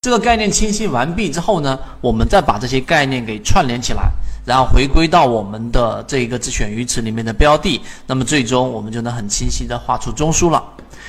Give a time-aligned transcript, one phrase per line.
[0.00, 4.08] 这个概念清晰完毕之后呢，我们再把这些概念给串联起来，
[4.46, 10.62] 然后回归到我们的这一个自选鱼池里面的标的，那么最终我们就能很清晰的画出中枢了。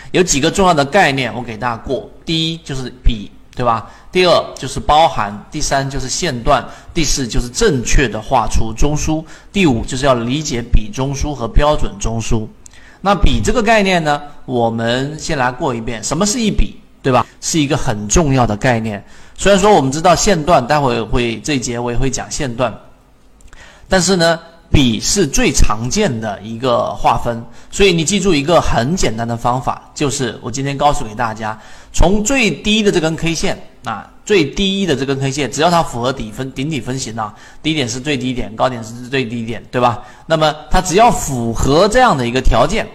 [0.10, 2.10] 有几个重要的概念，我给大家过。
[2.25, 3.92] 第一就是比，对吧？
[4.12, 12.47] 第二就是包含，第三就是线段，第四就是正确的画出中枢，第五就是要理解比中枢和标准中枢。
[13.01, 17.26] 那比这个概念呢，我们先来过一遍，什么是一比，对吧？
[17.41, 19.04] 是一个很重要的概念。
[19.38, 22.73] 虽然说我们知道线段，待会会这一节我也会讲线段，
[23.88, 24.40] 但是呢。
[24.71, 31.59] 比是最常见的一个划分，所以你记住一个很简单的方法，就是我今天告诉给大家，
[31.91, 40.04] 从最低的这根 K 线啊，最低的这根 K 线，只要它符合底分顶底分型啊，低点是最低点，高点是最低点，对吧？
[40.27, 42.88] 那么它只要符合这样的一个条件，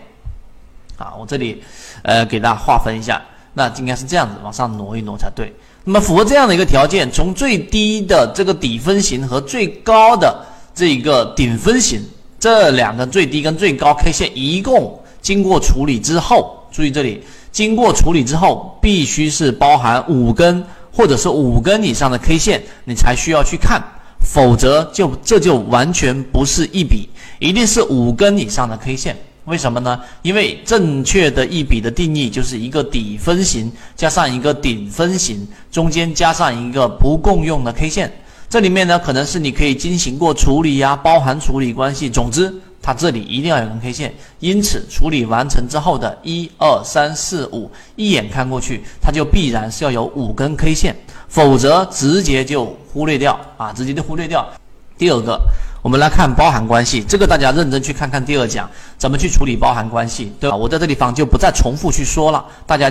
[0.96, 1.60] 啊，我这里
[2.02, 3.20] 呃给大家划分一下，
[3.54, 5.50] 那应该是这样子，往上挪一挪才对。
[5.84, 10.44] 那么符合这样的一个条件，从最低的这个底分型和最高的。
[10.76, 12.04] 这个顶分型，
[12.40, 23.80] 这两个最低跟最高 K 线一共经过处理之后，注意这里，经过处理之后，必须是包含五根或者是五根以上的 K 线，你才需要去看，
[24.18, 29.16] 否则就这就完全不是一笔，一定是五根以上的 K 线。
[29.44, 30.00] 为什么呢？
[30.22, 38.12] 因为正确的一笔的定义就是一个底分型加上一个顶分型，中间加上一个不共用的 K 线。
[38.48, 42.08] 这里面呢，可能是你可以进行过处理呀，包含处理关系。
[42.08, 44.14] 总之，它这里一定要有根 K 线。
[44.38, 50.96] 因此，处理完成之后的一二三四五，一眼看过去，它就必然是要有五根 K 线，
[51.28, 54.48] 否则直接就忽略掉啊，直接就忽略掉。
[54.96, 55.40] 第二个，
[55.84, 60.56] 我们来看包含关系，这个大家认真去看看第二讲怎么去处理包含关系，对吧？
[60.56, 62.90] 我在这地方就不再重复去说了，大家。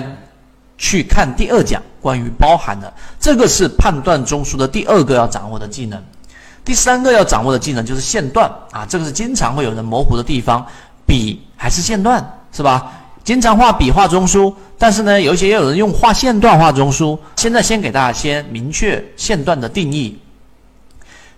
[0.76, 6.02] 去看第二讲关于包含的，这个是判断中枢的第二个要掌握的技能。
[6.64, 10.66] 第三个要掌握的技能就是线段啊，这个是经常会有人模糊的地方，
[11.06, 12.90] 笔还是线段是吧？
[13.22, 17.16] 经常画笔画中枢，但是呢，有一些也有人用画线段画中枢。
[17.36, 20.18] 现在先给大家先明确线段的定义。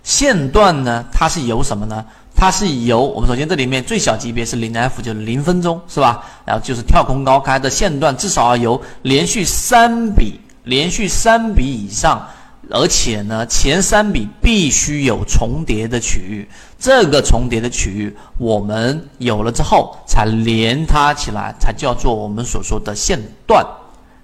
[0.07, 2.05] 线段呢，它是由什么呢？
[2.33, 6.23] 它是由我们首先这里面最小级别是零 F，就是零分钟，是吧？
[6.45, 12.25] 然后就是跳空高开的线段，至少要由连续三笔，连续三笔以上，
[12.69, 16.47] 而且呢，前三笔必须有重叠的区域。
[16.79, 23.65] 这个重叠的区域，我们有了之后，才连它起来，才叫做我们所说的线段，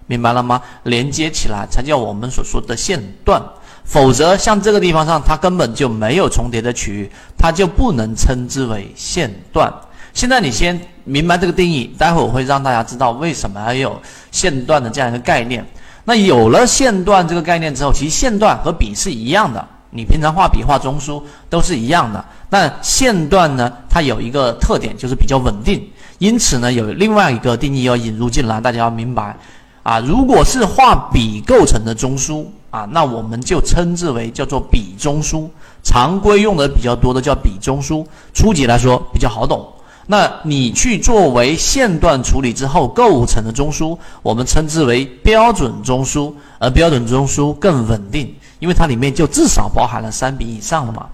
[0.08, 0.62] 明白了吗？
[0.84, 3.42] 连接起来才叫我们所说的线段。
[3.86, 9.72] 否则，像这个地方上，它根本就没有重叠的区域，它就不能称之为线段。
[10.14, 15.66] 现在你先明白这个定义，待会我会让大家知道为什么要有线段的这样一个概念。
[16.06, 22.24] 那有了线段这个概念之后，其实线段和笔是一样的，你平常画笔画中枢都是一样的。
[22.50, 25.86] 但线段呢，它有一个特点，就是比较稳定。
[26.20, 29.36] 因此呢，有另外一个定义要引入进来，大家要明白
[29.84, 32.46] 啊，如果是画笔构成的中枢。
[32.74, 35.48] 啊，那我们就称之为叫做笔中枢，
[35.84, 38.04] 常规用的比较多的叫笔中枢。
[38.34, 39.64] 初级来说比较好懂。
[40.08, 46.34] 那你去作为线段处理之后构成的中枢，我们称之为标准中枢。
[46.58, 51.06] 而标准中枢更稳定，因为它里面就至少包含了三笔以上了嘛。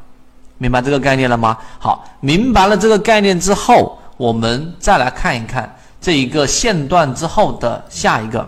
[0.57, 1.57] 明白这个概念了吗？
[1.77, 8.47] 好，明白了这个概念之后，我们再来看一看这一个线段之后的下一个。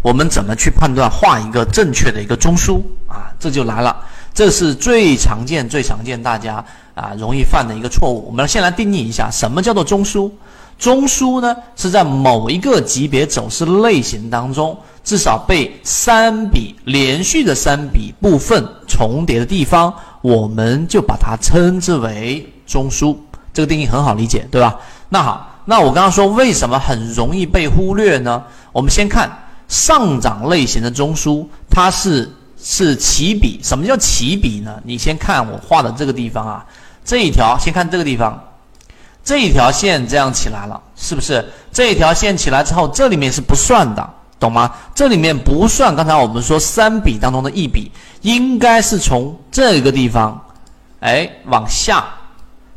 [0.00, 3.32] 我们怎么去判断画一个正确的一个中枢啊？
[3.38, 3.96] 这就来了，
[4.32, 6.64] 这是最常见、最常见大家
[6.94, 8.24] 啊容易犯的一个错误。
[8.26, 10.30] 我们先来定义一下，什么叫做中枢？
[10.78, 19.92] 中枢呢是在某一个级别走势类型当中，至少被三笔连续的三笔部分重叠的地方，
[20.22, 23.16] 我们就把它称之为中枢。
[23.52, 24.78] 这个定义很好理解，对吧？
[25.08, 28.44] 那好，那我刚刚说为什么很容易被忽略呢？
[28.72, 29.28] 我们先看。
[29.68, 32.28] 上涨类型的中枢，它是
[32.60, 33.60] 是起笔。
[33.62, 34.80] 什么叫起笔呢？
[34.82, 36.66] 你先看我画的这个地方啊，
[37.04, 38.42] 这一条，先看这个地方，
[39.22, 41.46] 这一条线这样起来了，是不是？
[41.70, 44.10] 这一条线起来之后，这里面是不算的，
[44.40, 44.74] 懂吗？
[44.94, 45.94] 这里面不算。
[45.94, 47.92] 刚才我们说三笔当中的一笔，
[48.22, 50.42] 应该是从这个地方，
[51.00, 52.04] 哎，往下，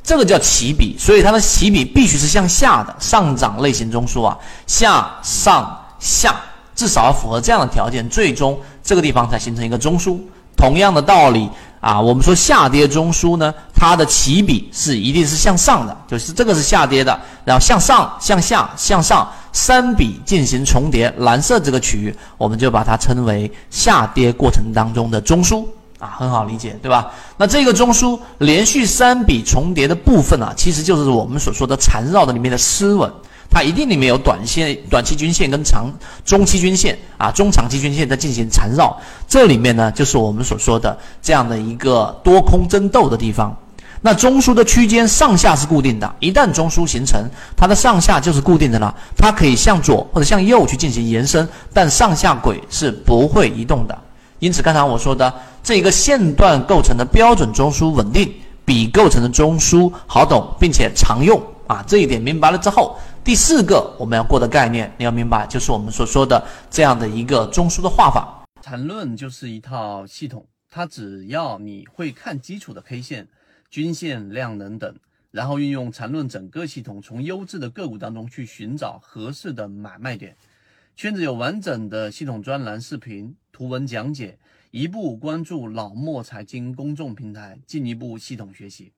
[0.03, 2.93] 这个叫起笔，所以它的起笔必须是向下的。
[2.99, 6.35] 上涨类型中枢啊，下上下。
[6.81, 10.17] 至少要符合这样的条件，最终这个地方才形成一个中枢。
[10.57, 11.47] 同样的道理，
[11.79, 25.63] 啊，我们说下跌中枢呢，它的起笔是一定是向上的，就是这个是下跌的，然后向上、向下、向上三笔进行重叠，蓝色这个区域我们就把它称为下跌过程当中的中枢
[25.99, 27.11] 啊，很好理解，对吧？
[27.37, 33.11] 那这个中枢连续三笔重叠的部分啊，其实就是我们所说的缠绕的里面的丝纹。
[33.53, 35.91] 它一定里面有短线、短期均线跟长、
[36.23, 38.97] 中期均线啊，中长期均线在进行缠绕。
[39.27, 43.55] 这里面呢，就是我们所说的这样的一个多空争斗的地方。
[44.03, 47.23] 那中枢的区间上下是固定的，一旦中枢形成，
[47.55, 48.95] 它的上下就是固定的了。
[49.17, 53.95] 它可以向左或者向右去进行延伸，但上下轨是不会移动的。
[54.39, 55.31] 因此，刚才我说的
[55.61, 58.33] 这个线段构成的标准中枢稳定，
[58.65, 61.83] 比构成的中枢好懂并且常用啊。
[61.85, 62.97] 这一点明白了之后。
[63.23, 68.43] 第四个我们要过的概念，你要明白，就是我们所说的这样的一个中枢的画法。
[68.63, 73.27] 缠论就是一套系统，它只要你会看基础的 K 线、
[73.69, 74.95] 均线、量能等，
[75.29, 80.35] 然后运用缠论整个系统，从优质的个股当中去寻找合适的买卖点。
[80.95, 84.39] 圈子有完整的系统专栏、视频、图文讲解，
[84.71, 88.91] 一步关注老莫财经公众平台，进一步系统学习。